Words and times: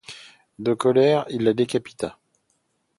De 0.57 0.73
colère, 0.73 1.27
il 1.29 1.43
la 1.43 1.53
décapita. 1.53 2.17